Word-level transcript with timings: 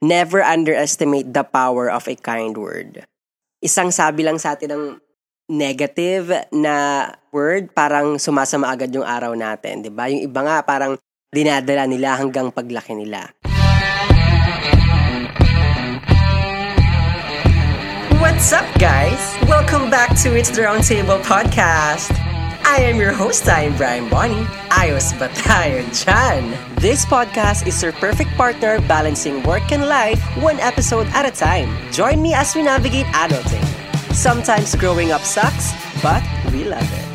Never 0.00 0.40
underestimate 0.40 1.36
the 1.36 1.44
power 1.44 1.92
of 1.92 2.08
a 2.08 2.16
kind 2.16 2.56
word. 2.56 3.04
Isang 3.60 3.92
sabi 3.92 4.24
lang 4.24 4.40
sa 4.40 4.56
atin 4.56 4.72
ng 4.72 4.84
negative 5.52 6.48
na 6.56 7.04
word, 7.28 7.76
parang 7.76 8.16
sumasama 8.16 8.72
agad 8.72 8.88
yung 8.96 9.04
araw 9.04 9.36
natin, 9.36 9.84
di 9.84 9.92
ba? 9.92 10.08
Yung 10.08 10.24
iba 10.24 10.40
nga, 10.40 10.64
parang 10.64 10.96
dinadala 11.28 11.84
nila 11.84 12.16
hanggang 12.16 12.48
paglaki 12.48 12.96
nila. 12.96 13.28
What's 18.16 18.56
up, 18.56 18.64
guys? 18.80 19.20
Welcome 19.52 19.92
back 19.92 20.16
to 20.24 20.32
It's 20.32 20.48
the 20.48 20.64
Roundtable 20.64 21.20
Podcast. 21.20 22.16
I 22.70 22.86
am 22.86 23.02
your 23.02 23.10
host, 23.10 23.50
I'm 23.50 23.74
Brian 23.74 24.06
Bonnie. 24.06 24.46
Ayos 24.70 25.10
ba 25.18 25.26
tayo 25.34 25.82
dyan? 25.90 26.54
This 26.78 27.02
podcast 27.02 27.66
is 27.66 27.74
your 27.82 27.90
perfect 27.98 28.30
partner 28.38 28.78
balancing 28.86 29.42
work 29.42 29.74
and 29.74 29.90
life 29.90 30.22
one 30.38 30.62
episode 30.62 31.10
at 31.10 31.26
a 31.26 31.34
time. 31.34 31.66
Join 31.90 32.22
me 32.22 32.30
as 32.30 32.54
we 32.54 32.62
navigate 32.62 33.10
adulting. 33.10 33.66
Sometimes 34.14 34.78
growing 34.78 35.10
up 35.10 35.26
sucks, 35.26 35.74
but 35.98 36.22
we 36.54 36.62
love 36.62 36.86
it. 36.86 37.06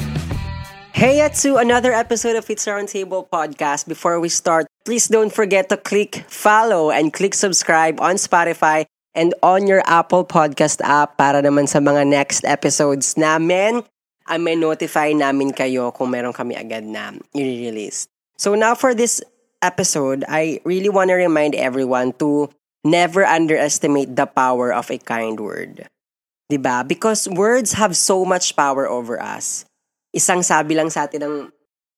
Hey 0.92 1.24
to 1.24 1.56
another 1.56 1.96
episode 1.96 2.36
of 2.36 2.52
It's 2.52 2.68
Roundtable 2.68 3.24
Podcast. 3.24 3.88
Before 3.88 4.20
we 4.20 4.28
start, 4.28 4.68
please 4.84 5.08
don't 5.08 5.32
forget 5.32 5.72
to 5.72 5.80
click 5.80 6.28
follow 6.28 6.92
and 6.92 7.16
click 7.16 7.32
subscribe 7.32 8.04
on 8.04 8.20
Spotify 8.20 8.92
and 9.16 9.32
on 9.40 9.72
your 9.72 9.88
Apple 9.88 10.28
Podcast 10.28 10.84
app 10.84 11.16
para 11.16 11.40
naman 11.40 11.72
sa 11.72 11.80
mga 11.80 12.04
next 12.04 12.44
episodes 12.44 13.16
namin 13.16 13.88
ay 14.26 14.38
may 14.42 14.58
notify 14.58 15.14
namin 15.14 15.54
kayo 15.54 15.94
kung 15.94 16.14
meron 16.14 16.34
kami 16.34 16.58
agad 16.58 16.86
na 16.86 17.14
i-release. 17.38 18.10
So 18.36 18.58
now 18.58 18.74
for 18.74 18.98
this 18.98 19.22
episode, 19.62 20.26
I 20.28 20.60
really 20.66 20.90
want 20.90 21.10
to 21.10 21.18
remind 21.18 21.56
everyone 21.56 22.14
to 22.20 22.50
never 22.86 23.26
underestimate 23.26 24.14
the 24.14 24.30
power 24.30 24.74
of 24.74 24.94
a 24.94 25.02
kind 25.02 25.40
word. 25.40 25.90
'Di 26.50 26.62
ba? 26.62 26.86
Because 26.86 27.26
words 27.26 27.74
have 27.74 27.98
so 27.98 28.22
much 28.22 28.54
power 28.54 28.86
over 28.86 29.18
us. 29.18 29.66
Isang 30.14 30.46
sabi 30.46 30.78
lang 30.78 30.94
sa 30.94 31.10
atin 31.10 31.26
ng 31.26 31.38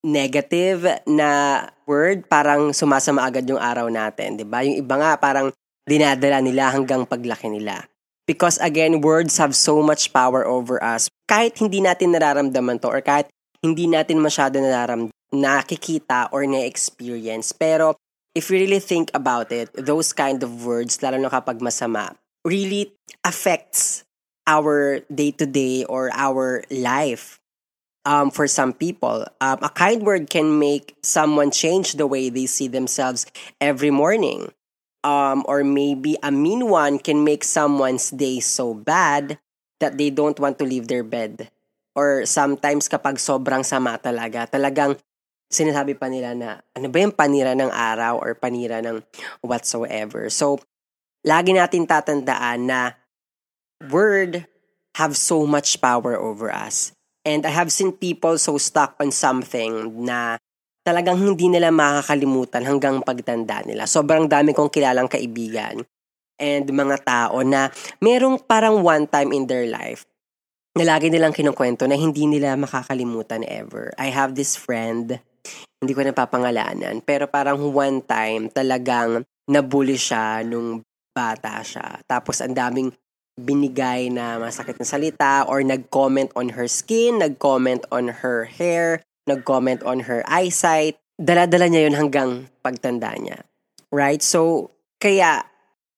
negative 0.06 1.04
na 1.04 1.62
word, 1.84 2.24
parang 2.30 2.72
sumasama 2.72 3.28
agad 3.28 3.44
yung 3.44 3.60
araw 3.60 3.92
natin, 3.92 4.40
'di 4.40 4.46
ba? 4.48 4.64
Yung 4.64 4.80
iba 4.80 4.94
nga 4.96 5.12
parang 5.20 5.52
dinadala 5.84 6.40
nila 6.40 6.72
hanggang 6.72 7.04
paglaki 7.04 7.52
nila. 7.52 7.84
Because 8.28 8.60
again, 8.60 9.00
words 9.00 9.40
have 9.40 9.56
so 9.56 9.80
much 9.80 10.12
power 10.12 10.44
over 10.44 10.76
us. 10.84 11.08
Kahit 11.24 11.56
hindi 11.56 11.80
natin 11.80 12.12
nararamdaman 12.12 12.84
to 12.84 12.92
or 12.92 13.00
kahit 13.00 13.32
hindi 13.64 13.88
natin 13.88 14.20
masyado 14.20 14.60
nararam 14.60 15.08
nakikita 15.32 16.28
or 16.28 16.44
na-experience. 16.44 17.56
Pero 17.56 17.96
if 18.36 18.52
you 18.52 18.60
really 18.60 18.84
think 18.84 19.08
about 19.16 19.48
it, 19.48 19.72
those 19.72 20.12
kind 20.12 20.44
of 20.44 20.68
words, 20.68 21.00
lalo 21.00 21.16
na 21.16 21.32
kapag 21.32 21.64
masama, 21.64 22.12
really 22.44 22.92
affects 23.24 24.04
our 24.44 25.00
day-to-day 25.08 25.84
or 25.88 26.12
our 26.12 26.64
life. 26.68 27.40
Um, 28.08 28.30
for 28.30 28.48
some 28.48 28.72
people, 28.72 29.26
um, 29.40 29.58
a 29.60 29.68
kind 29.68 30.00
word 30.00 30.30
can 30.30 30.56
make 30.56 30.96
someone 31.02 31.50
change 31.50 32.00
the 32.00 32.06
way 32.06 32.30
they 32.32 32.46
see 32.46 32.68
themselves 32.68 33.26
every 33.60 33.90
morning 33.90 34.48
um, 35.08 35.40
or 35.48 35.64
maybe 35.64 36.20
a 36.20 36.28
mean 36.28 36.68
one 36.68 37.00
can 37.00 37.24
make 37.24 37.40
someone's 37.40 38.12
day 38.12 38.44
so 38.44 38.76
bad 38.76 39.40
that 39.80 39.96
they 39.96 40.12
don't 40.12 40.36
want 40.36 40.60
to 40.60 40.68
leave 40.68 40.92
their 40.92 41.02
bed. 41.02 41.48
Or 41.96 42.28
sometimes 42.28 42.92
kapag 42.92 43.16
sobrang 43.16 43.64
sama 43.64 43.96
talaga, 43.96 44.44
talagang 44.44 45.00
sinasabi 45.48 45.96
pa 45.96 46.12
nila 46.12 46.36
na 46.36 46.60
ano 46.76 46.92
ba 46.92 47.00
yung 47.00 47.16
panira 47.16 47.56
ng 47.56 47.72
araw 47.72 48.20
or 48.20 48.36
panira 48.36 48.84
ng 48.84 49.00
whatsoever. 49.40 50.28
So, 50.28 50.60
lagi 51.24 51.56
natin 51.56 51.88
tatandaan 51.88 52.68
na 52.68 52.80
word 53.88 54.44
have 55.00 55.16
so 55.16 55.48
much 55.48 55.80
power 55.80 56.20
over 56.20 56.52
us. 56.52 56.92
And 57.24 57.48
I 57.48 57.52
have 57.52 57.72
seen 57.72 57.96
people 57.96 58.36
so 58.36 58.60
stuck 58.60 58.94
on 59.00 59.10
something 59.10 60.04
na 60.04 60.38
talagang 60.88 61.20
hindi 61.20 61.52
nila 61.52 61.68
makakalimutan 61.68 62.64
hanggang 62.64 63.04
pagtanda 63.04 63.60
nila. 63.68 63.84
Sobrang 63.84 64.24
dami 64.24 64.56
kong 64.56 64.72
kilalang 64.72 65.04
kaibigan 65.04 65.84
and 66.40 66.64
mga 66.64 66.96
tao 67.04 67.44
na 67.44 67.68
merong 68.00 68.40
parang 68.40 68.80
one 68.80 69.04
time 69.04 69.36
in 69.36 69.44
their 69.44 69.68
life 69.68 70.08
na 70.72 70.88
lagi 70.88 71.12
nilang 71.12 71.36
kinukwento 71.36 71.84
na 71.84 71.98
hindi 71.98 72.24
nila 72.24 72.56
makakalimutan 72.56 73.44
ever. 73.44 73.92
I 74.00 74.08
have 74.08 74.32
this 74.32 74.56
friend, 74.56 75.20
hindi 75.82 75.92
ko 75.92 76.00
napapangalanan, 76.06 77.04
pero 77.04 77.28
parang 77.28 77.60
one 77.68 78.00
time 78.00 78.48
talagang 78.48 79.28
nabully 79.50 80.00
siya 80.00 80.40
nung 80.40 80.80
bata 81.12 81.60
siya. 81.60 82.00
Tapos 82.08 82.40
ang 82.40 82.54
daming 82.56 82.94
binigay 83.38 84.10
na 84.10 84.38
masakit 84.38 84.78
na 84.78 84.86
salita 84.86 85.44
or 85.50 85.60
nag-comment 85.66 86.30
on 86.38 86.54
her 86.54 86.70
skin, 86.70 87.22
nag-comment 87.22 87.82
on 87.90 88.10
her 88.22 88.46
hair, 88.46 89.02
nag-comment 89.28 89.84
on 89.84 90.08
her 90.08 90.24
eyesight. 90.24 90.96
Dala-dala 91.20 91.68
niya 91.68 91.86
yun 91.86 91.96
hanggang 91.98 92.30
pagtanda 92.64 93.12
niya. 93.20 93.44
Right? 93.92 94.24
So, 94.24 94.72
kaya 94.98 95.44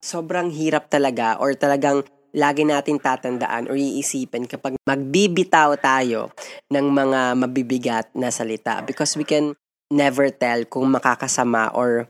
sobrang 0.01 0.51
hirap 0.51 0.89
talaga 0.89 1.37
or 1.39 1.55
talagang 1.55 2.05
lagi 2.31 2.63
natin 2.63 3.03
tatandaan 3.03 3.67
or 3.67 3.75
iisipin 3.75 4.47
kapag 4.47 4.79
magbibitaw 4.87 5.75
tayo 5.83 6.31
ng 6.71 6.87
mga 6.87 7.21
mabibigat 7.35 8.07
na 8.15 8.31
salita 8.31 8.87
because 8.87 9.19
we 9.19 9.27
can 9.27 9.55
never 9.91 10.31
tell 10.31 10.63
kung 10.71 10.95
makakasama 10.95 11.75
or 11.75 12.07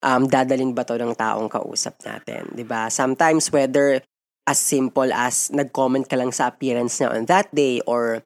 um, 0.00 0.24
dadalin 0.24 0.72
ba 0.72 0.88
to 0.88 0.96
ng 0.96 1.12
taong 1.12 1.52
kausap 1.52 2.00
natin. 2.02 2.48
ba 2.64 2.88
Sometimes 2.88 3.52
whether 3.52 4.00
as 4.48 4.58
simple 4.58 5.12
as 5.12 5.52
nag-comment 5.52 6.08
ka 6.08 6.16
lang 6.16 6.32
sa 6.32 6.48
appearance 6.48 6.96
niya 6.96 7.12
on 7.12 7.28
that 7.28 7.52
day 7.52 7.84
or 7.84 8.24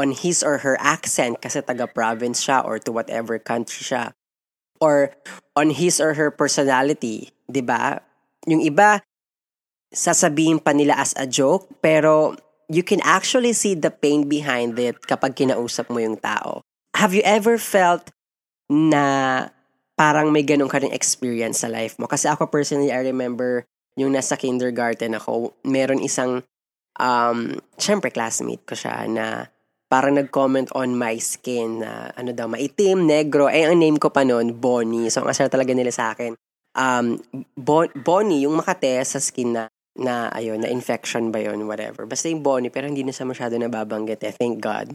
on 0.00 0.16
his 0.16 0.40
or 0.40 0.64
her 0.64 0.80
accent 0.80 1.44
kasi 1.44 1.60
taga-province 1.60 2.40
siya 2.40 2.64
or 2.64 2.80
to 2.80 2.88
whatever 2.88 3.36
country 3.36 3.84
siya. 3.84 4.16
Or 4.80 5.12
on 5.52 5.76
his 5.76 6.00
or 6.00 6.16
her 6.16 6.32
personality, 6.32 7.36
'di 7.44 7.60
ba? 7.60 8.00
Yung 8.48 8.64
iba 8.64 9.04
sasabihin 9.92 10.62
pa 10.64 10.72
nila 10.72 10.96
as 10.96 11.12
a 11.20 11.28
joke, 11.28 11.68
pero 11.84 12.32
you 12.70 12.80
can 12.86 13.02
actually 13.02 13.52
see 13.52 13.76
the 13.76 13.90
pain 13.90 14.30
behind 14.30 14.78
it 14.78 14.96
kapag 15.04 15.36
kinausap 15.36 15.90
mo 15.90 15.98
yung 16.00 16.16
tao. 16.16 16.62
Have 16.94 17.12
you 17.12 17.20
ever 17.26 17.58
felt 17.58 18.08
na 18.70 19.46
parang 19.98 20.30
may 20.30 20.46
ganun 20.46 20.70
ka 20.70 20.78
rin 20.78 20.94
experience 20.94 21.66
sa 21.66 21.68
life 21.68 21.98
mo? 21.98 22.06
Kasi 22.06 22.30
ako 22.30 22.48
personally, 22.48 22.94
I 22.94 23.02
remember 23.02 23.66
yung 23.98 24.14
nasa 24.14 24.38
kindergarten 24.38 25.18
ako, 25.18 25.58
meron 25.66 26.00
isang, 26.00 26.46
um, 26.96 27.58
syempre 27.74 28.14
classmate 28.14 28.62
ko 28.62 28.78
siya 28.78 29.10
na 29.10 29.50
parang 29.90 30.14
nag-comment 30.14 30.70
on 30.78 30.94
my 30.94 31.18
skin 31.18 31.82
na 31.82 32.14
ano 32.14 32.30
daw, 32.30 32.46
maitim, 32.46 33.10
negro. 33.10 33.50
Eh, 33.50 33.66
ang 33.66 33.82
name 33.82 33.98
ko 33.98 34.14
pa 34.14 34.22
noon, 34.22 34.54
Bonnie. 34.54 35.10
So, 35.10 35.26
ang 35.26 35.34
asar 35.34 35.50
talaga 35.50 35.74
nila 35.74 35.90
sa 35.90 36.14
akin. 36.14 36.38
Um, 36.78 37.18
bon- 37.58 37.90
Bonnie, 38.06 38.46
yung 38.46 38.54
makate 38.54 39.02
sa 39.02 39.18
skin 39.18 39.58
na, 39.58 39.66
na, 39.98 40.30
ayun, 40.30 40.62
na 40.62 40.70
infection 40.70 41.34
ba 41.34 41.42
yun, 41.42 41.66
whatever. 41.66 42.06
Basta 42.06 42.30
yung 42.30 42.46
Bonnie, 42.46 42.70
pero 42.70 42.86
hindi 42.86 43.02
na 43.02 43.10
siya 43.10 43.26
masyado 43.26 43.58
nababanggit 43.58 44.22
eh. 44.22 44.30
Thank 44.30 44.62
God. 44.62 44.94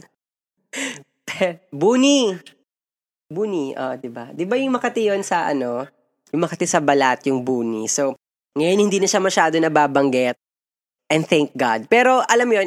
Buni! 1.68 2.32
Buni, 3.28 3.76
uh, 3.76 4.00
di 4.00 4.08
ba? 4.08 4.32
Di 4.32 4.48
ba 4.48 4.56
yung 4.56 4.72
makati 4.72 5.12
yon 5.12 5.20
sa 5.20 5.50
ano, 5.50 5.84
yung 6.32 6.40
makati 6.40 6.64
sa 6.64 6.80
balat, 6.80 7.26
yung 7.28 7.44
buni. 7.44 7.84
So, 7.90 8.16
ngayon 8.56 8.88
hindi 8.88 8.96
na 8.96 9.10
siya 9.10 9.20
masyado 9.20 9.60
nababanggit. 9.60 10.40
And 11.12 11.28
thank 11.28 11.52
God. 11.52 11.86
Pero 11.92 12.24
alam 12.24 12.48
yun, 12.48 12.66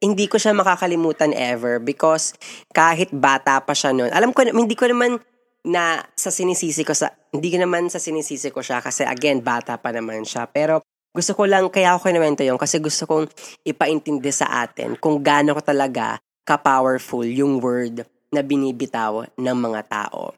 hindi 0.00 0.26
ko 0.26 0.40
siya 0.40 0.56
makakalimutan 0.56 1.36
ever 1.36 1.76
because 1.76 2.32
kahit 2.72 3.12
bata 3.12 3.60
pa 3.60 3.76
siya 3.76 3.92
noon, 3.92 4.08
alam 4.08 4.32
ko, 4.32 4.48
hindi 4.48 4.72
ko 4.72 4.88
naman 4.88 5.20
na 5.60 6.00
sa 6.16 6.32
sinisisi 6.32 6.88
ko 6.88 6.96
sa, 6.96 7.12
hindi 7.36 7.52
ko 7.52 7.60
naman 7.60 7.92
sa 7.92 8.00
sinisisi 8.00 8.48
ko 8.48 8.64
siya 8.64 8.80
kasi 8.80 9.04
again, 9.04 9.44
bata 9.44 9.76
pa 9.76 9.92
naman 9.92 10.24
siya. 10.24 10.48
Pero 10.48 10.80
gusto 11.12 11.36
ko 11.36 11.44
lang, 11.44 11.68
kaya 11.68 11.92
ako 11.92 12.08
kinawento 12.08 12.40
yun 12.40 12.56
kasi 12.56 12.80
gusto 12.80 13.04
kong 13.04 13.28
ipaintindi 13.68 14.32
sa 14.32 14.64
atin 14.64 14.96
kung 14.96 15.20
gaano 15.20 15.52
ko 15.52 15.60
talaga 15.60 16.16
ka-powerful 16.48 17.28
yung 17.28 17.60
word 17.60 18.00
na 18.32 18.40
binibitaw 18.40 19.28
ng 19.36 19.56
mga 19.60 19.80
tao. 19.90 20.32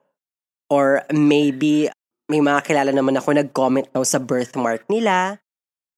Or 0.72 1.06
maybe, 1.14 1.86
may 2.26 2.40
mga 2.40 2.64
kilala 2.64 2.90
naman 2.90 3.14
ako 3.20 3.36
nag-comment 3.36 3.92
daw 3.92 4.02
sa 4.02 4.18
birthmark 4.18 4.88
nila. 4.88 5.38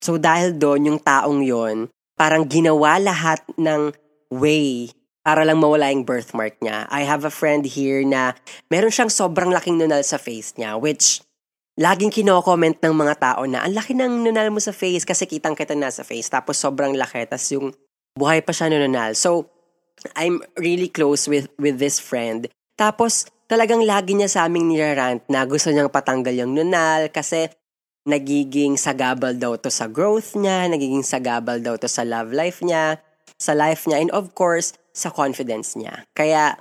So 0.03 0.19
dahil 0.19 0.53
doon, 0.53 0.91
yung 0.91 0.99
taong 0.99 1.41
yon 1.41 1.89
parang 2.15 2.47
ginawa 2.47 2.99
lahat 2.99 3.43
ng 3.59 3.91
way 4.31 4.91
para 5.25 5.41
lang 5.41 5.57
mawala 5.57 5.89
yung 5.89 6.05
birthmark 6.05 6.59
niya. 6.61 6.85
I 6.87 7.03
have 7.07 7.25
a 7.25 7.33
friend 7.33 7.65
here 7.65 8.05
na 8.05 8.37
meron 8.69 8.93
siyang 8.93 9.09
sobrang 9.09 9.49
laking 9.49 9.81
nunal 9.81 10.05
sa 10.05 10.21
face 10.21 10.53
niya, 10.55 10.77
which 10.77 11.25
laging 11.75 12.13
kino-comment 12.13 12.79
ng 12.79 12.95
mga 12.95 13.15
tao 13.19 13.43
na 13.49 13.65
ang 13.65 13.75
laki 13.75 13.97
ng 13.97 14.21
nunal 14.21 14.53
mo 14.53 14.61
sa 14.61 14.71
face 14.71 15.03
kasi 15.03 15.27
kitang 15.27 15.57
kita 15.57 15.75
na 15.75 15.91
sa 15.91 16.05
face. 16.05 16.29
Tapos 16.29 16.55
sobrang 16.61 16.93
laki. 16.95 17.25
Tapos 17.27 17.49
yung 17.51 17.73
buhay 18.15 18.45
pa 18.45 18.55
siya 18.55 18.71
nunal. 18.71 19.17
So, 19.17 19.51
I'm 20.15 20.43
really 20.59 20.87
close 20.87 21.25
with 21.25 21.49
with 21.59 21.81
this 21.81 21.97
friend. 21.97 22.47
Tapos, 22.75 23.25
talagang 23.47 23.83
lagi 23.83 24.13
niya 24.13 24.27
sa 24.27 24.39
aming 24.45 24.67
nirarant 24.69 25.23
na 25.31 25.47
gusto 25.47 25.71
niyang 25.71 25.89
patanggal 25.89 26.35
yung 26.35 26.53
nunal 26.53 27.09
kasi 27.09 27.47
nagiging 28.05 28.77
sagabal 28.77 29.33
daw 29.33 29.57
to 29.57 29.73
sa 29.73 29.89
growth 29.89 30.37
niya, 30.37 30.69
nagiging 30.69 31.01
sagabal 31.01 31.57
daw 31.57 31.73
to 31.75 31.89
sa 31.89 32.05
love 32.05 32.29
life 32.29 32.61
niya, 32.61 33.01
sa 33.41 33.57
life 33.57 33.89
niya, 33.89 33.99
and 33.99 34.13
of 34.13 34.37
course, 34.37 34.77
sa 34.93 35.09
confidence 35.09 35.73
niya. 35.73 36.05
Kaya, 36.13 36.55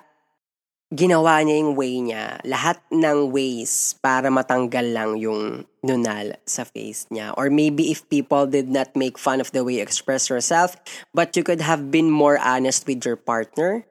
ginawa 0.94 1.44
niya 1.44 1.60
yung 1.60 1.74
way 1.76 2.00
niya, 2.00 2.40
lahat 2.48 2.80
ng 2.88 3.28
ways 3.28 3.98
para 4.00 4.32
matanggal 4.32 4.84
lang 4.94 5.20
yung 5.20 5.68
nunal 5.84 6.38
sa 6.48 6.64
face 6.64 7.04
niya. 7.12 7.36
Or 7.36 7.52
maybe 7.52 7.92
if 7.92 8.08
people 8.08 8.48
did 8.48 8.72
not 8.72 8.96
make 8.96 9.20
fun 9.20 9.42
of 9.42 9.52
the 9.52 9.62
way 9.62 9.78
you 9.78 9.84
express 9.84 10.30
yourself, 10.32 10.78
but 11.12 11.36
you 11.36 11.44
could 11.44 11.60
have 11.60 11.92
been 11.92 12.08
more 12.08 12.40
honest 12.40 12.88
with 12.88 13.04
your 13.04 13.20
partner. 13.20 13.84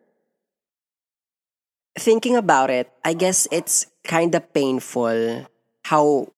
Thinking 1.94 2.34
about 2.34 2.74
it, 2.74 2.90
I 3.06 3.14
guess 3.14 3.46
it's 3.54 3.86
kind 4.02 4.34
of 4.34 4.50
painful 4.54 5.46
how 5.86 6.34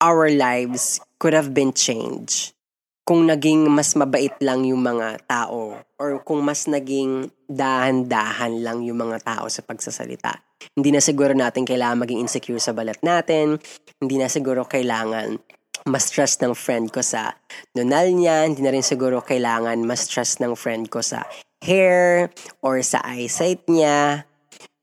our 0.00 0.32
lives 0.32 0.98
could 1.20 1.36
have 1.36 1.52
been 1.52 1.76
changed 1.76 2.56
kung 3.04 3.26
naging 3.26 3.68
mas 3.68 3.92
mabait 3.98 4.32
lang 4.40 4.64
yung 4.64 4.80
mga 4.80 5.20
tao 5.26 5.76
or 5.98 6.10
kung 6.22 6.46
mas 6.46 6.70
naging 6.70 7.28
dahan-dahan 7.50 8.62
lang 8.62 8.86
yung 8.86 9.02
mga 9.02 9.20
tao 9.26 9.50
sa 9.50 9.66
pagsasalita. 9.66 10.40
Hindi 10.78 10.94
na 10.94 11.02
siguro 11.02 11.34
natin 11.34 11.66
kailangan 11.66 12.06
maging 12.06 12.22
insecure 12.22 12.62
sa 12.62 12.70
balat 12.70 13.02
natin. 13.02 13.58
Hindi 13.98 14.16
na 14.20 14.30
siguro 14.30 14.62
kailangan 14.62 15.42
mas 15.90 16.12
stress 16.12 16.38
ng 16.38 16.54
friend 16.54 16.94
ko 16.94 17.02
sa 17.02 17.34
nunal 17.74 18.14
niya. 18.14 18.46
Hindi 18.46 18.62
na 18.62 18.70
rin 18.70 18.86
siguro 18.86 19.24
kailangan 19.24 19.80
mas 19.82 20.06
stress 20.06 20.38
ng 20.38 20.54
friend 20.54 20.86
ko 20.86 21.02
sa 21.02 21.26
hair 21.66 22.30
or 22.62 22.78
sa 22.86 23.02
eyesight 23.02 23.66
niya. 23.66 24.22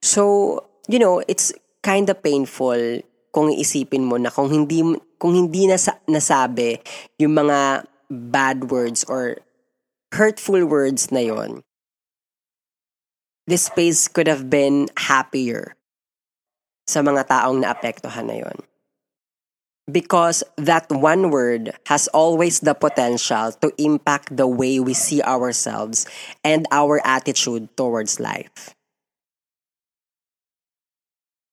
So, 0.04 0.62
you 0.92 1.00
know, 1.00 1.24
it's 1.32 1.56
kind 1.80 2.12
of 2.12 2.20
painful 2.20 3.02
kung 3.32 3.54
iisipin 3.54 4.04
mo 4.04 4.20
na 4.20 4.34
kung 4.34 4.50
hindi 4.50 4.84
kung 5.18 5.34
hindi 5.34 5.66
nasa, 5.66 5.98
nasabi 6.06 6.82
yung 7.18 7.34
mga 7.38 7.90
bad 8.10 8.70
words 8.72 9.04
or 9.10 9.42
hurtful 10.14 10.64
words 10.66 11.12
na 11.12 11.28
yon, 11.28 11.62
this 13.50 13.68
space 13.68 14.08
could 14.08 14.28
have 14.28 14.50
been 14.50 14.88
happier 14.96 15.76
sa 16.88 17.04
mga 17.04 17.28
taong 17.28 17.60
naapektuhan 17.62 18.28
na 18.30 18.38
yon. 18.48 18.58
Because 19.88 20.44
that 20.60 20.92
one 20.92 21.32
word 21.32 21.72
has 21.88 22.12
always 22.12 22.60
the 22.60 22.76
potential 22.76 23.56
to 23.64 23.72
impact 23.80 24.36
the 24.36 24.48
way 24.48 24.84
we 24.84 24.92
see 24.92 25.24
ourselves 25.24 26.04
and 26.44 26.68
our 26.76 27.00
attitude 27.08 27.72
towards 27.80 28.20
life. 28.20 28.76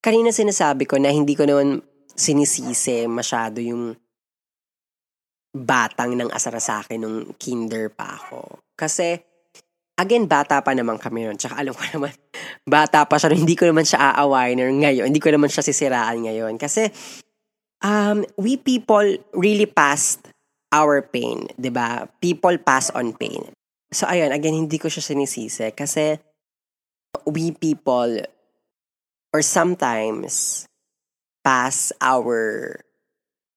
Kanina 0.03 0.35
sinasabi 0.35 0.83
ko 0.91 0.99
na 0.99 1.15
hindi 1.15 1.39
ko 1.39 1.47
noon 1.47 1.79
sinisisi 2.15 3.05
masyado 3.11 3.59
yung 3.59 3.95
batang 5.55 6.19
ng 6.19 6.31
asara 6.35 6.59
sa 6.59 6.83
akin 6.83 6.99
nung 6.99 7.19
kinder 7.39 7.87
pa 7.95 8.19
ako. 8.19 8.59
Kasi, 8.75 9.15
again, 9.95 10.27
bata 10.27 10.59
pa 10.67 10.75
naman 10.75 10.99
kami 10.99 11.23
noon. 11.23 11.39
Tsaka 11.39 11.63
alam 11.63 11.71
ko 11.71 11.83
naman, 11.95 12.11
bata 12.67 13.07
pa 13.07 13.15
siya. 13.15 13.31
Hindi 13.39 13.55
ko 13.55 13.71
naman 13.71 13.87
siya 13.87 14.19
aawain 14.19 14.59
ngayon. 14.59 15.07
Hindi 15.07 15.23
ko 15.23 15.31
naman 15.31 15.47
siya 15.47 15.63
sisiraan 15.63 16.27
ngayon. 16.27 16.59
Kasi, 16.59 16.91
um, 17.87 18.27
we 18.35 18.59
people 18.59 19.07
really 19.31 19.71
passed 19.71 20.27
our 20.75 21.07
pain. 21.07 21.47
ba 21.55 21.63
diba? 21.63 21.89
People 22.19 22.59
pass 22.59 22.91
on 22.91 23.15
pain. 23.15 23.55
So, 23.95 24.11
ayun, 24.11 24.35
again, 24.35 24.59
hindi 24.59 24.83
ko 24.83 24.91
siya 24.91 25.07
sinisisi. 25.07 25.71
Kasi, 25.71 26.19
we 27.31 27.55
people, 27.55 28.27
or 29.31 29.39
sometimes, 29.39 30.67
pass 31.45 31.93
our 32.01 32.81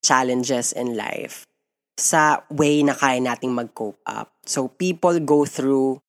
challenges 0.04 0.76
in 0.76 0.94
life 0.94 1.48
sa 1.98 2.46
way 2.54 2.86
na 2.86 2.94
kaya 2.94 3.18
nating 3.18 3.58
mag-cope 3.58 3.98
up. 4.06 4.30
So 4.46 4.70
people 4.70 5.18
go 5.24 5.50
through 5.50 6.04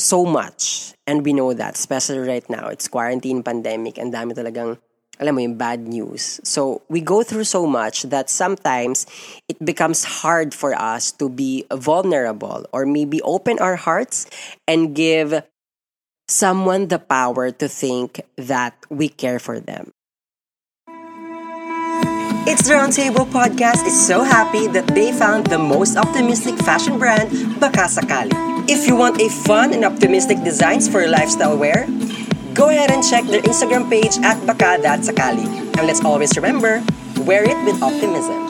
so 0.00 0.24
much 0.24 0.92
and 1.06 1.22
we 1.22 1.32
know 1.32 1.54
that 1.54 1.76
especially 1.76 2.24
right 2.24 2.48
now 2.50 2.66
it's 2.72 2.88
quarantine 2.88 3.44
pandemic 3.44 4.00
and 4.00 4.10
dami 4.10 4.32
talagang 4.34 4.80
alam 5.20 5.36
mo 5.36 5.40
yung 5.44 5.60
bad 5.60 5.84
news. 5.84 6.40
So 6.42 6.80
we 6.88 7.04
go 7.04 7.22
through 7.22 7.44
so 7.44 7.68
much 7.68 8.08
that 8.08 8.32
sometimes 8.32 9.04
it 9.52 9.60
becomes 9.60 10.24
hard 10.24 10.56
for 10.56 10.72
us 10.72 11.12
to 11.20 11.28
be 11.28 11.68
vulnerable 11.68 12.64
or 12.72 12.88
maybe 12.88 13.20
open 13.20 13.60
our 13.60 13.76
hearts 13.76 14.24
and 14.64 14.96
give 14.96 15.44
someone 16.26 16.88
the 16.88 16.98
power 16.98 17.52
to 17.52 17.68
think 17.68 18.24
that 18.40 18.72
we 18.88 19.12
care 19.12 19.38
for 19.38 19.60
them. 19.60 19.92
It's 22.48 22.64
the 22.64 22.72
Roundtable 22.72 23.28
Podcast 23.28 23.84
is 23.84 23.92
so 23.92 24.24
happy 24.24 24.64
that 24.72 24.88
they 24.96 25.12
found 25.12 25.52
the 25.52 25.60
most 25.60 26.00
optimistic 26.00 26.56
fashion 26.64 26.96
brand, 26.96 27.28
Baka 27.60 27.84
Sakali. 27.84 28.32
If 28.64 28.88
you 28.88 28.96
want 28.96 29.20
a 29.20 29.28
fun 29.28 29.76
and 29.76 29.84
optimistic 29.84 30.40
designs 30.40 30.88
for 30.88 31.04
lifestyle 31.04 31.60
wear, 31.60 31.84
go 32.56 32.72
ahead 32.72 32.88
and 32.88 33.04
check 33.04 33.28
their 33.28 33.44
Instagram 33.44 33.92
page 33.92 34.16
at 34.24 34.40
Baka.sakali. 34.48 35.44
And 35.76 35.84
let's 35.84 36.00
always 36.00 36.32
remember, 36.32 36.80
wear 37.28 37.44
it 37.44 37.60
with 37.68 37.76
optimism. 37.84 38.40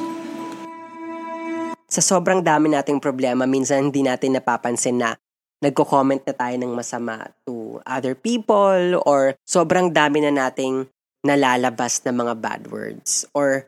Sa 1.91 1.99
sobrang 1.99 2.47
dami 2.47 2.71
nating 2.71 3.03
problema, 3.03 3.43
minsan 3.43 3.91
hindi 3.91 4.07
natin 4.07 4.39
napapansin 4.39 5.03
na 5.03 5.19
nagko-comment 5.59 6.23
na 6.31 6.35
tayo 6.39 6.55
ng 6.63 6.79
masama 6.79 7.35
to 7.43 7.83
other 7.83 8.15
people 8.15 9.03
or 9.03 9.35
sobrang 9.43 9.91
dami 9.91 10.23
na 10.23 10.31
nating 10.31 10.87
nalalabas 11.27 12.01
na 12.07 12.15
mga 12.15 12.35
bad 12.39 12.63
words 12.71 13.27
or 13.35 13.67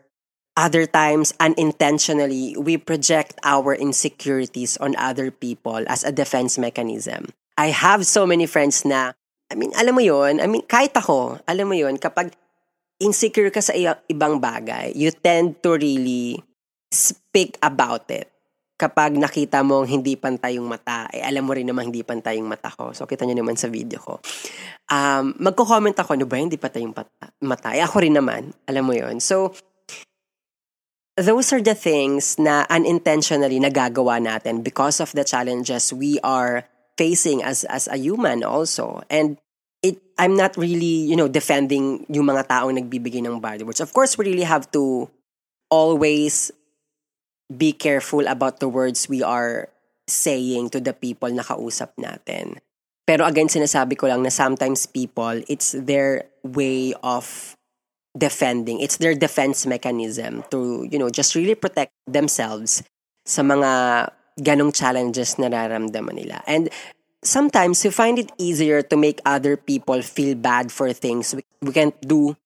Other 0.53 0.85
times, 0.85 1.33
unintentionally, 1.41 2.53
we 2.61 2.77
project 2.77 3.41
our 3.41 3.73
insecurities 3.73 4.77
on 4.77 4.93
other 5.01 5.33
people 5.33 5.81
as 5.89 6.05
a 6.05 6.13
defense 6.13 6.61
mechanism. 6.61 7.33
I 7.57 7.73
have 7.73 8.05
so 8.05 8.29
many 8.29 8.45
friends 8.45 8.85
na, 8.85 9.17
I 9.49 9.57
mean, 9.57 9.73
alam 9.73 9.97
mo 9.97 10.05
yon 10.05 10.37
I 10.37 10.45
mean, 10.45 10.61
kahit 10.69 10.93
ako, 10.93 11.41
alam 11.49 11.65
mo 11.65 11.73
yon 11.73 11.97
kapag 11.97 12.37
insecure 13.01 13.49
ka 13.49 13.65
sa 13.65 13.73
ibang 14.05 14.37
bagay, 14.37 14.93
you 14.93 15.09
tend 15.09 15.57
to 15.65 15.73
really 15.73 16.37
speak 16.93 17.57
about 17.65 18.05
it. 18.13 18.29
Kapag 18.77 19.17
nakita 19.17 19.65
mo 19.65 19.81
hindi 19.81 20.13
pantay 20.13 20.61
yung 20.61 20.69
mata, 20.69 21.09
eh 21.09 21.25
alam 21.25 21.49
mo 21.49 21.57
rin 21.57 21.65
naman 21.65 21.89
hindi 21.89 22.05
pantay 22.05 22.37
yung 22.37 22.49
mata 22.49 22.69
ko. 22.69 22.93
So, 22.93 23.09
kita 23.09 23.25
nyo 23.25 23.41
naman 23.41 23.57
sa 23.57 23.73
video 23.73 23.97
ko. 23.97 24.21
Um, 24.85 25.33
magko-comment 25.41 25.97
ako, 25.97 26.13
ano 26.13 26.29
ba, 26.29 26.37
hindi 26.37 26.61
pantay 26.61 26.85
yung 26.85 26.93
mata? 27.41 27.73
Eh, 27.73 27.81
ako 27.81 28.05
rin 28.05 28.13
naman. 28.13 28.53
Alam 28.69 28.83
mo 28.85 28.93
yon 28.93 29.17
So, 29.17 29.49
those 31.17 31.53
are 31.53 31.61
the 31.61 31.75
things 31.75 32.39
na 32.39 32.65
unintentionally 32.69 33.59
nagagawa 33.59 34.17
natin 34.17 34.63
because 34.63 34.99
of 34.99 35.11
the 35.13 35.23
challenges 35.23 35.93
we 35.93 36.17
are 36.25 36.65
facing 36.97 37.41
as 37.41 37.63
as 37.69 37.87
a 37.87 37.97
human 37.97 38.43
also. 38.43 39.01
And 39.09 39.37
it 39.81 40.01
I'm 40.17 40.33
not 40.33 40.57
really, 40.57 41.05
you 41.05 41.15
know, 41.15 41.29
defending 41.29 42.05
yung 42.09 42.25
mga 42.25 42.49
taong 42.49 42.77
nagbibigay 42.77 43.21
ng 43.21 43.37
bad 43.41 43.61
words. 43.61 43.81
Of 43.81 43.93
course, 43.93 44.17
we 44.17 44.25
really 44.25 44.47
have 44.47 44.69
to 44.73 45.09
always 45.69 46.49
be 47.49 47.73
careful 47.73 48.25
about 48.25 48.59
the 48.59 48.69
words 48.69 49.09
we 49.09 49.21
are 49.21 49.69
saying 50.07 50.69
to 50.73 50.79
the 50.81 50.93
people 50.93 51.29
na 51.29 51.43
kausap 51.45 51.93
natin. 52.01 52.57
Pero 53.03 53.27
again, 53.27 53.51
sinasabi 53.51 53.99
ko 53.99 54.07
lang 54.07 54.23
na 54.23 54.31
sometimes 54.31 54.87
people, 54.87 55.43
it's 55.51 55.75
their 55.75 56.31
way 56.41 56.95
of 57.03 57.55
defending. 58.17 58.79
It's 58.79 58.97
their 58.97 59.15
defense 59.15 59.65
mechanism 59.65 60.43
to, 60.51 60.87
you 60.89 60.99
know, 60.99 61.09
just 61.09 61.35
really 61.35 61.55
protect 61.55 61.93
themselves 62.05 62.83
sa 63.25 63.41
mga 63.41 64.11
ganong 64.41 64.73
challenges 64.73 65.37
na 65.37 65.49
nararamdaman 65.49 66.15
nila. 66.15 66.41
And 66.45 66.69
sometimes 67.23 67.83
we 67.83 67.89
find 67.89 68.19
it 68.19 68.31
easier 68.37 68.81
to 68.81 68.95
make 68.97 69.21
other 69.25 69.57
people 69.57 70.01
feel 70.01 70.35
bad 70.35 70.71
for 70.71 70.93
things 70.93 71.33
we 71.61 71.71
can't 71.71 71.99
do 72.01 72.37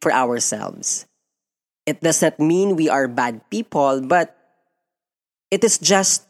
for 0.00 0.12
ourselves. 0.12 1.06
It 1.86 2.00
does 2.00 2.22
not 2.22 2.40
mean 2.40 2.76
we 2.76 2.88
are 2.88 3.08
bad 3.08 3.40
people, 3.50 4.00
but 4.00 4.36
it 5.50 5.64
is 5.64 5.78
just 5.78 6.26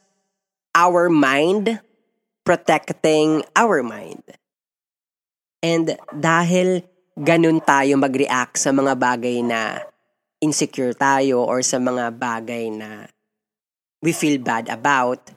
our 0.74 1.08
mind 1.08 1.80
protecting 2.44 3.42
our 3.56 3.82
mind. 3.82 4.22
And 5.62 5.96
dahil 6.12 6.84
ganun 7.14 7.62
tayo 7.62 7.94
mag-react 7.94 8.58
sa 8.58 8.74
mga 8.74 8.98
bagay 8.98 9.38
na 9.46 9.78
insecure 10.42 10.92
tayo 10.92 11.46
or 11.46 11.62
sa 11.62 11.78
mga 11.78 12.10
bagay 12.18 12.68
na 12.74 13.06
we 14.02 14.12
feel 14.12 14.36
bad 14.42 14.68
about, 14.68 15.32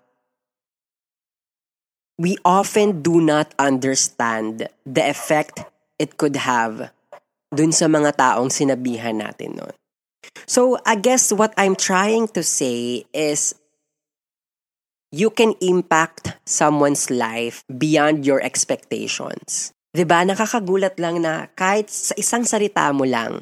we 2.17 2.35
often 2.43 3.05
do 3.05 3.21
not 3.21 3.53
understand 3.61 4.67
the 4.83 5.05
effect 5.05 5.63
it 6.01 6.17
could 6.17 6.35
have 6.35 6.89
dun 7.53 7.71
sa 7.71 7.85
mga 7.85 8.17
taong 8.17 8.51
sinabihan 8.51 9.21
natin 9.21 9.55
nun. 9.55 9.75
So, 10.49 10.81
I 10.83 10.99
guess 10.99 11.31
what 11.31 11.53
I'm 11.55 11.77
trying 11.77 12.27
to 12.35 12.43
say 12.43 13.07
is 13.13 13.55
you 15.13 15.29
can 15.31 15.55
impact 15.63 16.35
someone's 16.43 17.07
life 17.07 17.63
beyond 17.71 18.25
your 18.25 18.43
expectations. 18.43 19.76
'Di 19.97 20.05
ba 20.05 20.21
nakakagulat 20.21 21.01
lang 21.01 21.25
na 21.25 21.49
kahit 21.57 21.89
sa 21.89 22.13
isang 22.13 22.45
salita 22.45 22.85
mo 22.93 23.01
lang, 23.01 23.41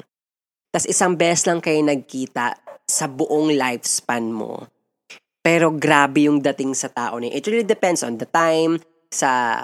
tas 0.72 0.88
isang 0.88 1.12
beses 1.12 1.44
lang 1.44 1.60
kayo 1.60 1.84
nagkita, 1.84 2.56
sa 2.88 3.04
buong 3.12 3.52
lifespan 3.52 4.32
mo. 4.32 4.64
Pero 5.44 5.74
grabe 5.76 6.24
yung 6.24 6.40
dating 6.40 6.72
sa 6.72 6.88
tao 6.88 7.20
niya. 7.20 7.36
It 7.36 7.44
really 7.44 7.68
depends 7.68 8.00
on 8.00 8.16
the 8.16 8.24
time, 8.24 8.80
sa 9.12 9.62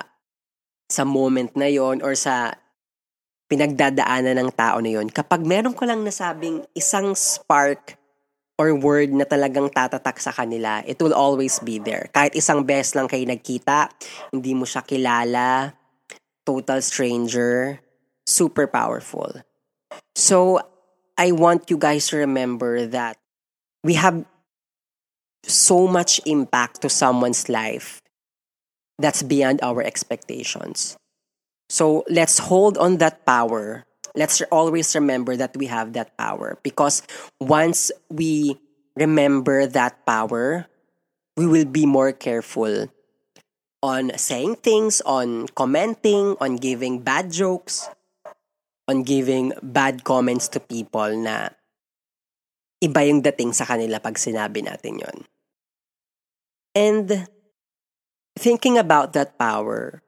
sa 0.93 1.03
moment 1.09 1.49
na 1.57 1.73
yon 1.73 2.05
or 2.05 2.13
sa 2.13 2.53
pinagdadaanan 3.49 4.37
ng 4.37 4.51
tao 4.53 4.77
na 4.85 4.93
yon. 4.93 5.09
Kapag 5.09 5.49
meron 5.49 5.73
ko 5.73 5.89
lang 5.89 6.05
nasabing 6.05 6.61
isang 6.77 7.17
spark 7.17 7.97
or 8.61 8.77
word 8.77 9.17
na 9.17 9.25
talagang 9.25 9.73
tatatak 9.73 10.21
sa 10.21 10.29
kanila, 10.29 10.85
it 10.85 11.01
will 11.01 11.17
always 11.17 11.57
be 11.65 11.81
there. 11.81 12.13
Kahit 12.13 12.37
isang 12.37 12.69
beses 12.69 12.93
lang 12.93 13.09
kayo 13.09 13.25
nagkita, 13.25 13.89
hindi 14.31 14.53
mo 14.53 14.69
siya 14.69 14.85
kilala, 14.85 15.73
total 16.47 16.81
stranger, 16.83 17.81
super 18.27 18.67
powerful. 18.67 19.43
So, 20.15 20.61
I 21.19 21.33
want 21.33 21.71
you 21.71 21.77
guys 21.77 22.09
to 22.09 22.17
remember 22.17 22.87
that 22.87 23.19
we 23.85 23.95
have 23.95 24.25
so 25.45 25.87
much 25.87 26.21
impact 26.25 26.83
to 26.83 26.89
someone's 26.89 27.49
life 27.49 28.01
that's 28.99 29.23
beyond 29.23 29.61
our 29.63 29.83
expectations. 29.83 30.97
So 31.69 32.05
let's 32.09 32.39
hold 32.39 32.79
on 32.79 32.99
that 32.99 33.27
power. 33.27 33.85
Let's 34.15 34.43
always 34.53 34.95
remember 34.95 35.37
that 35.37 35.57
we 35.57 35.67
have 35.67 35.95
that 35.95 36.17
power 36.19 36.59
because 36.63 37.03
once 37.41 37.91
we 38.11 38.59
remember 38.95 39.67
that 39.67 40.05
power, 40.07 40.67
we 41.37 41.47
will 41.47 41.65
be 41.65 41.87
more 41.87 42.13
careful 42.13 42.89
on 43.83 44.15
saying 44.15 44.63
things, 44.63 45.03
on 45.03 45.51
commenting, 45.59 46.39
on 46.39 46.57
giving 46.57 47.03
bad 47.03 47.35
jokes, 47.35 47.91
on 48.87 49.03
giving 49.03 49.53
bad 49.61 50.07
comments 50.07 50.47
to 50.55 50.63
people 50.63 51.11
na 51.19 51.51
iba 52.83 53.03
yung 53.07 53.23
dating 53.23 53.51
sa 53.53 53.67
kanila 53.67 53.99
pag 53.99 54.15
sinabi 54.15 54.63
natin 54.63 55.03
yon. 55.03 55.19
And 56.73 57.27
thinking 58.39 58.79
about 58.79 59.13
that 59.13 59.37
power, 59.37 60.03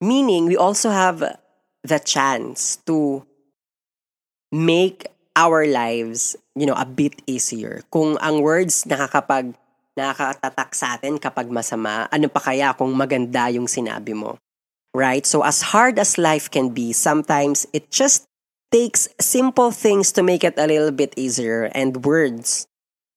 meaning 0.00 0.46
we 0.46 0.56
also 0.56 0.92
have 0.92 1.24
the 1.84 1.98
chance 1.98 2.76
to 2.86 3.26
make 4.52 5.08
our 5.34 5.66
lives, 5.66 6.36
you 6.54 6.64
know, 6.64 6.78
a 6.78 6.86
bit 6.86 7.20
easier. 7.26 7.82
Kung 7.90 8.16
ang 8.22 8.40
words 8.40 8.86
nakakapag 8.86 9.58
nakakatatak 9.94 10.70
sa 10.74 10.98
atin 10.98 11.18
kapag 11.18 11.50
masama, 11.50 12.10
ano 12.10 12.26
pa 12.26 12.42
kaya 12.42 12.74
kung 12.74 12.90
maganda 12.94 13.50
yung 13.50 13.70
sinabi 13.70 14.14
mo? 14.14 14.38
Right? 14.94 15.26
So 15.26 15.42
as 15.42 15.74
hard 15.74 15.98
as 15.98 16.18
life 16.18 16.50
can 16.50 16.70
be, 16.70 16.94
sometimes 16.94 17.66
it 17.74 17.90
just 17.90 18.26
takes 18.70 19.06
simple 19.18 19.70
things 19.70 20.10
to 20.14 20.22
make 20.22 20.42
it 20.42 20.58
a 20.58 20.66
little 20.66 20.90
bit 20.90 21.14
easier 21.16 21.70
and 21.74 22.02
words 22.02 22.66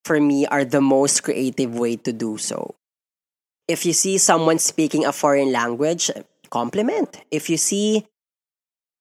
for 0.06 0.22
me 0.22 0.46
are 0.48 0.64
the 0.64 0.82
most 0.82 1.22
creative 1.22 1.76
way 1.76 1.98
to 1.98 2.14
do 2.14 2.38
so. 2.38 2.74
If 3.68 3.86
you 3.86 3.92
see 3.92 4.18
someone 4.18 4.58
speaking 4.58 5.04
a 5.04 5.12
foreign 5.12 5.52
language, 5.52 6.10
compliment. 6.50 7.20
If 7.30 7.50
you 7.50 7.58
see 7.58 8.08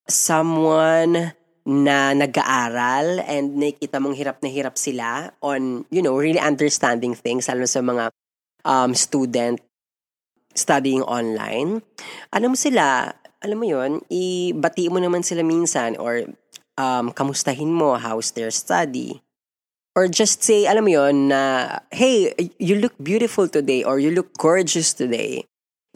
someone 0.09 1.33
na 1.67 2.15
nag-aaral 2.15 3.19
and 3.27 3.59
nakita 3.59 3.99
mong 3.99 4.15
hirap 4.15 4.39
na 4.39 4.47
hirap 4.47 4.79
sila 4.79 5.35
on, 5.43 5.83
you 5.91 5.99
know, 5.99 6.15
really 6.15 6.39
understanding 6.39 7.11
things, 7.11 7.51
lalo 7.51 7.67
sa 7.67 7.83
mga 7.83 8.07
um, 8.63 8.95
student 8.95 9.59
studying 10.55 11.03
online, 11.03 11.83
alam 12.31 12.55
mo 12.55 12.57
sila, 12.57 13.11
alam 13.43 13.57
mo 13.59 13.67
yon 13.67 13.99
ibati 14.07 14.87
mo 14.87 14.97
naman 14.97 15.21
sila 15.21 15.43
minsan 15.43 15.99
or 15.99 16.23
um, 16.79 17.11
kamustahin 17.13 17.69
mo 17.69 17.99
how's 17.99 18.31
their 18.33 18.49
study 18.49 19.21
or 19.93 20.07
just 20.07 20.41
say, 20.41 20.65
alam 20.65 20.87
mo 20.87 20.91
yon 20.95 21.29
na, 21.29 21.83
hey, 21.91 22.31
you 22.57 22.79
look 22.79 22.95
beautiful 23.01 23.45
today 23.51 23.83
or 23.83 23.99
you 23.99 24.09
look 24.09 24.31
gorgeous 24.39 24.95
today. 24.95 25.43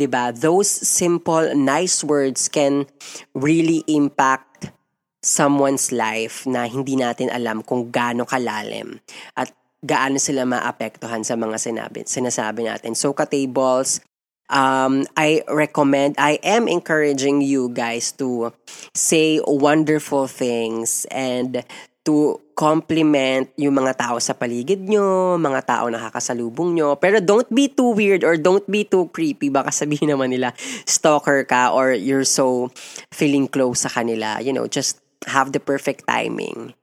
'Di 0.01 0.09
ba? 0.09 0.33
Those 0.33 0.67
simple, 0.67 1.53
nice 1.53 2.01
words 2.01 2.49
can 2.49 2.89
really 3.37 3.85
impact 3.85 4.73
someone's 5.21 5.93
life 5.93 6.49
na 6.49 6.65
hindi 6.65 6.97
natin 6.97 7.29
alam 7.29 7.61
kung 7.61 7.93
gaano 7.93 8.25
kalalim 8.25 8.97
at 9.37 9.53
gaano 9.81 10.17
sila 10.21 10.45
maapektuhan 10.45 11.25
sa 11.25 11.37
mga 11.37 11.57
sinabi, 11.57 12.05
sinasabi 12.05 12.69
natin. 12.69 12.93
So, 12.93 13.13
ka-tables, 13.13 14.01
um, 14.49 15.05
I 15.17 15.41
recommend, 15.49 16.17
I 16.21 16.37
am 16.45 16.69
encouraging 16.69 17.41
you 17.41 17.69
guys 17.73 18.13
to 18.21 18.53
say 18.93 19.41
wonderful 19.45 20.29
things 20.29 21.09
and 21.09 21.65
to 22.01 22.41
compliment 22.57 23.49
yung 23.57 23.77
mga 23.77 23.93
tao 23.97 24.17
sa 24.17 24.33
paligid 24.33 24.85
nyo, 24.85 25.37
mga 25.37 25.61
tao 25.65 25.85
nakakasalubong 25.89 26.77
nyo. 26.77 26.97
Pero 26.97 27.21
don't 27.21 27.49
be 27.49 27.69
too 27.69 27.93
weird 27.93 28.21
or 28.21 28.37
don't 28.37 28.65
be 28.69 28.85
too 28.85 29.09
creepy. 29.13 29.49
Baka 29.49 29.73
sabihin 29.73 30.13
naman 30.13 30.33
nila, 30.33 30.53
stalker 30.85 31.45
ka 31.45 31.73
or 31.73 31.93
you're 31.93 32.25
so 32.25 32.69
feeling 33.13 33.49
close 33.49 33.85
sa 33.85 33.89
kanila. 33.89 34.41
You 34.41 34.53
know, 34.53 34.65
just 34.65 35.00
have 35.27 35.51
the 35.51 35.59
perfect 35.59 36.07
timing 36.07 36.73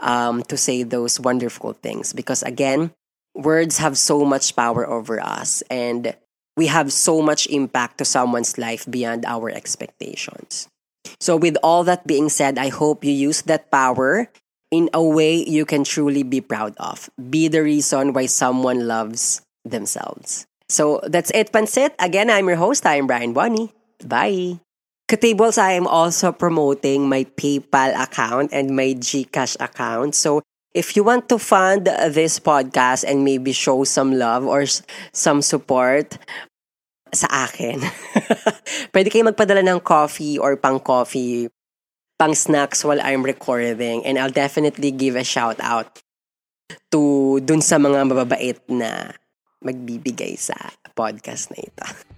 um, 0.00 0.42
to 0.44 0.56
say 0.56 0.82
those 0.82 1.20
wonderful 1.20 1.72
things. 1.72 2.12
Because 2.12 2.42
again, 2.42 2.92
words 3.34 3.78
have 3.78 3.98
so 3.98 4.24
much 4.24 4.54
power 4.56 4.86
over 4.86 5.20
us 5.20 5.62
and 5.70 6.14
we 6.56 6.68
have 6.68 6.92
so 6.92 7.20
much 7.20 7.46
impact 7.48 7.98
to 7.98 8.04
someone's 8.04 8.58
life 8.58 8.86
beyond 8.88 9.24
our 9.26 9.50
expectations. 9.50 10.68
So, 11.20 11.36
with 11.36 11.56
all 11.62 11.84
that 11.84 12.06
being 12.06 12.28
said, 12.28 12.58
I 12.58 12.68
hope 12.68 13.04
you 13.04 13.12
use 13.12 13.42
that 13.42 13.70
power 13.70 14.30
in 14.70 14.90
a 14.94 15.02
way 15.02 15.36
you 15.36 15.64
can 15.64 15.84
truly 15.84 16.22
be 16.22 16.40
proud 16.40 16.74
of. 16.78 17.10
Be 17.30 17.48
the 17.48 17.62
reason 17.62 18.12
why 18.12 18.26
someone 18.26 18.86
loves 18.86 19.42
themselves. 19.64 20.46
So 20.68 21.00
that's 21.04 21.30
it, 21.30 21.52
Pansit. 21.52 21.94
Again, 21.98 22.30
I'm 22.30 22.48
your 22.48 22.56
host. 22.56 22.86
I'm 22.86 23.06
Brian 23.06 23.32
Bonnie. 23.32 23.72
Bye. 24.04 24.58
Katables, 25.04 25.60
I 25.60 25.76
am 25.76 25.86
also 25.86 26.32
promoting 26.32 27.08
my 27.08 27.28
PayPal 27.36 27.92
account 27.92 28.56
and 28.56 28.72
my 28.72 28.96
GCash 28.96 29.60
account. 29.60 30.16
So 30.16 30.40
if 30.72 30.96
you 30.96 31.04
want 31.04 31.28
to 31.28 31.36
fund 31.36 31.84
this 32.08 32.40
podcast 32.40 33.04
and 33.04 33.20
maybe 33.20 33.52
show 33.52 33.84
some 33.84 34.16
love 34.16 34.48
or 34.48 34.64
some 35.12 35.44
support 35.44 36.16
sa 37.12 37.28
akin, 37.44 37.84
pwede 38.96 39.12
kayo 39.12 39.28
magpadala 39.28 39.60
ng 39.60 39.84
coffee 39.84 40.40
or 40.40 40.56
pang 40.56 40.80
coffee 40.80 41.52
pang 42.16 42.32
snacks 42.32 42.80
while 42.80 42.98
I'm 43.04 43.20
recording 43.20 44.08
and 44.08 44.16
I'll 44.16 44.32
definitely 44.32 44.88
give 44.88 45.20
a 45.20 45.26
shout 45.26 45.60
out 45.60 46.00
to 46.90 47.38
dun 47.44 47.60
sa 47.60 47.76
mga 47.76 48.08
mababait 48.08 48.56
na 48.72 49.12
magbibigay 49.60 50.32
sa 50.40 50.56
podcast 50.96 51.52
na 51.52 51.60
ito. 51.60 51.84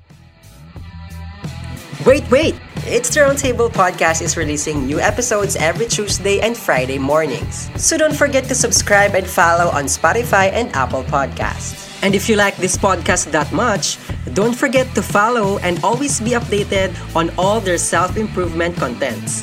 Wait, 2.04 2.30
wait! 2.30 2.54
It's 2.84 3.08
the 3.08 3.20
Roundtable 3.20 3.70
Podcast 3.70 4.20
is 4.20 4.36
releasing 4.36 4.84
new 4.84 5.00
episodes 5.00 5.56
every 5.56 5.86
Tuesday 5.86 6.40
and 6.40 6.54
Friday 6.54 6.98
mornings. 6.98 7.70
So 7.80 7.96
don't 7.96 8.14
forget 8.14 8.44
to 8.44 8.54
subscribe 8.54 9.14
and 9.14 9.26
follow 9.26 9.70
on 9.70 9.84
Spotify 9.86 10.52
and 10.52 10.70
Apple 10.76 11.04
Podcasts. 11.04 11.98
And 12.02 12.14
if 12.14 12.28
you 12.28 12.36
like 12.36 12.56
this 12.58 12.76
podcast 12.76 13.32
that 13.32 13.50
much, 13.50 13.98
don't 14.34 14.54
forget 14.54 14.86
to 14.94 15.02
follow 15.02 15.58
and 15.58 15.82
always 15.82 16.20
be 16.20 16.36
updated 16.36 16.92
on 17.16 17.30
all 17.38 17.60
their 17.60 17.78
self-improvement 17.78 18.76
contents. 18.76 19.42